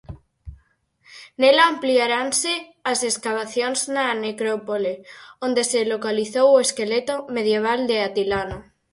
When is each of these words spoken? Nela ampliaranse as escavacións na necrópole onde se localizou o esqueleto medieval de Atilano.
Nela 1.39 1.63
ampliaranse 1.73 2.53
as 2.91 2.99
escavacións 3.11 3.79
na 3.95 4.05
necrópole 4.25 4.93
onde 5.45 5.61
se 5.71 5.81
localizou 5.93 6.47
o 6.53 6.61
esqueleto 6.65 7.13
medieval 7.35 7.79
de 7.89 7.95
Atilano. 8.07 8.57